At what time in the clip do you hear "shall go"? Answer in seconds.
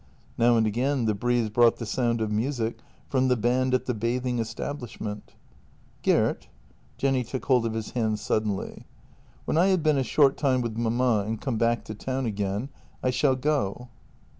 13.11-13.89